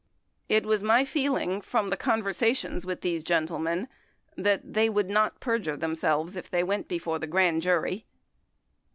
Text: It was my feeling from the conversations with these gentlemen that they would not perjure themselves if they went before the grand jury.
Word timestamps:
It 0.49 0.65
was 0.65 0.81
my 0.81 1.05
feeling 1.05 1.61
from 1.61 1.91
the 1.91 1.95
conversations 1.95 2.87
with 2.87 3.01
these 3.01 3.23
gentlemen 3.23 3.87
that 4.35 4.73
they 4.73 4.89
would 4.89 5.11
not 5.11 5.39
perjure 5.39 5.77
themselves 5.77 6.35
if 6.35 6.49
they 6.49 6.63
went 6.63 6.87
before 6.87 7.19
the 7.19 7.27
grand 7.27 7.61
jury. 7.61 8.07